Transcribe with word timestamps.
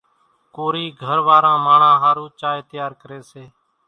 گھر 1.03 1.17
واران 1.27 1.57
ماڻۿان 1.65 1.99
ۿارُو 2.03 2.25
چائيَ 2.39 2.61
تيار 2.69 2.91
ڪريَ 3.01 3.19
سي۔ 3.31 3.43